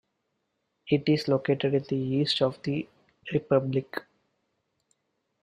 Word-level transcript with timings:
It 0.87 1.03
is 1.07 1.27
located 1.27 1.75
in 1.75 1.83
the 1.83 1.95
east 1.95 2.41
of 2.41 2.59
the 2.63 2.89
republic. 3.31 3.99